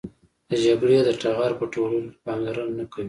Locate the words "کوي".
2.91-2.99